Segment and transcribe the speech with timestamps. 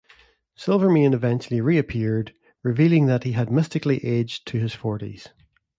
[0.55, 5.29] Silvermane eventually reappeared, revealing that he had mystically aged to his forties.